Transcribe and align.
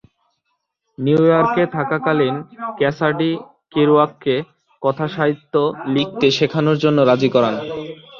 New 0.97 1.21
ইয়র্কে 1.27 1.63
থাকাকালীন 1.75 2.35
Cassady 2.77 3.31
কেরুয়াককে 3.73 4.35
কথাসাহিত্য 4.81 5.53
লিখতে 5.95 6.27
শেখানোর 6.37 6.77
জন্য 6.83 6.97
রাজি 7.09 7.29
করান। 7.35 7.55